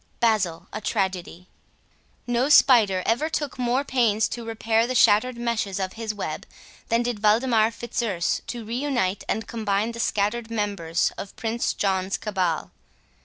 BASIL, 0.19 0.67
A 0.73 0.81
TRAGEDY 0.81 1.47
No 2.25 2.49
spider 2.49 3.03
ever 3.05 3.29
took 3.29 3.59
more 3.59 3.83
pains 3.83 4.27
to 4.29 4.43
repair 4.43 4.87
the 4.87 4.95
shattered 4.95 5.37
meshes 5.37 5.79
of 5.79 5.93
his 5.93 6.11
web, 6.11 6.47
than 6.89 7.03
did 7.03 7.21
Waldemar 7.21 7.69
Fitzurse 7.69 8.41
to 8.47 8.65
reunite 8.65 9.23
and 9.29 9.47
combine 9.47 9.91
the 9.91 9.99
scattered 9.99 10.49
members 10.49 11.11
of 11.19 11.35
Prince 11.35 11.75
John's 11.75 12.17
cabal. 12.17 12.71